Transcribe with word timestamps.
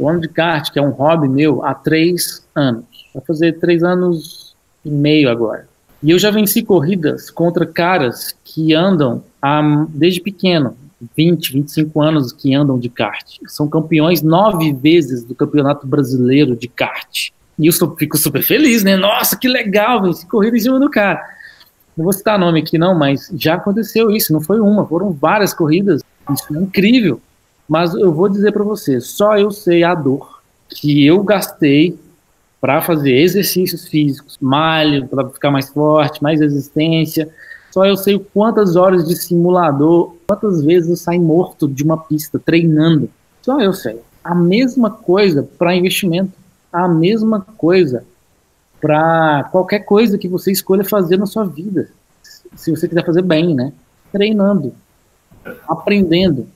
Eu 0.00 0.08
ando 0.08 0.22
de 0.22 0.28
kart, 0.28 0.72
que 0.72 0.78
é 0.78 0.82
um 0.82 0.90
hobby 0.90 1.28
meu, 1.28 1.62
há 1.62 1.74
três 1.74 2.42
anos. 2.54 2.86
Vai 3.14 3.22
fazer 3.26 3.58
três 3.58 3.84
anos 3.84 4.56
e 4.82 4.88
meio 4.90 5.28
agora. 5.28 5.68
E 6.02 6.10
eu 6.10 6.18
já 6.18 6.30
venci 6.30 6.62
corridas 6.62 7.30
contra 7.30 7.66
caras 7.66 8.34
que 8.42 8.72
andam 8.72 9.22
há, 9.42 9.60
desde 9.90 10.22
pequeno, 10.22 10.74
20, 11.14 11.52
25 11.52 12.00
anos 12.00 12.32
que 12.32 12.54
andam 12.54 12.78
de 12.78 12.88
kart. 12.88 13.26
São 13.46 13.68
campeões 13.68 14.22
nove 14.22 14.72
vezes 14.72 15.22
do 15.22 15.34
Campeonato 15.34 15.86
Brasileiro 15.86 16.56
de 16.56 16.66
kart. 16.66 17.28
E 17.58 17.66
eu 17.66 17.96
fico 17.98 18.16
super 18.16 18.42
feliz, 18.42 18.82
né? 18.82 18.96
Nossa, 18.96 19.36
que 19.36 19.48
legal, 19.48 20.00
venci 20.02 20.26
corrida 20.26 20.56
em 20.56 20.60
cima 20.60 20.80
do 20.80 20.88
cara. 20.88 21.22
Não 21.94 22.04
vou 22.04 22.12
citar 22.14 22.38
nome 22.38 22.60
aqui 22.60 22.78
não, 22.78 22.94
mas 22.94 23.30
já 23.36 23.56
aconteceu 23.56 24.10
isso, 24.10 24.32
não 24.32 24.40
foi 24.40 24.60
uma, 24.60 24.86
foram 24.86 25.12
várias 25.12 25.52
corridas. 25.52 26.02
Isso 26.32 26.56
é 26.56 26.58
incrível. 26.58 27.20
Mas 27.70 27.94
eu 27.94 28.12
vou 28.12 28.28
dizer 28.28 28.50
para 28.50 28.64
você, 28.64 29.00
só 29.00 29.38
eu 29.38 29.52
sei 29.52 29.84
a 29.84 29.94
dor 29.94 30.42
que 30.68 31.06
eu 31.06 31.22
gastei 31.22 31.96
para 32.60 32.82
fazer 32.82 33.12
exercícios 33.12 33.86
físicos, 33.86 34.36
malho, 34.40 35.06
para 35.06 35.30
ficar 35.30 35.52
mais 35.52 35.68
forte, 35.68 36.20
mais 36.20 36.40
resistência. 36.40 37.28
Só 37.70 37.86
eu 37.86 37.96
sei 37.96 38.18
quantas 38.34 38.74
horas 38.74 39.06
de 39.06 39.14
simulador, 39.14 40.16
quantas 40.26 40.64
vezes 40.64 40.90
eu 40.90 40.96
saí 40.96 41.20
morto 41.20 41.68
de 41.68 41.84
uma 41.84 41.96
pista 41.96 42.40
treinando. 42.40 43.08
Só 43.40 43.60
eu 43.60 43.72
sei. 43.72 44.00
A 44.24 44.34
mesma 44.34 44.90
coisa 44.90 45.48
para 45.56 45.72
investimento. 45.72 46.32
A 46.72 46.88
mesma 46.88 47.40
coisa 47.56 48.02
para 48.80 49.44
qualquer 49.52 49.84
coisa 49.84 50.18
que 50.18 50.26
você 50.26 50.50
escolha 50.50 50.82
fazer 50.82 51.18
na 51.18 51.26
sua 51.26 51.44
vida. 51.44 51.88
Se 52.56 52.72
você 52.72 52.88
quiser 52.88 53.06
fazer 53.06 53.22
bem, 53.22 53.54
né? 53.54 53.72
Treinando, 54.10 54.74
aprendendo, 55.68 56.48